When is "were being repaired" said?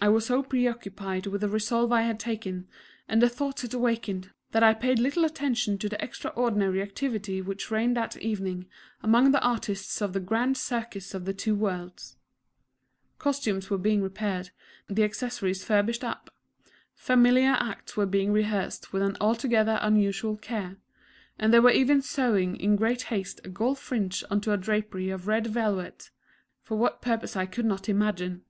13.68-14.48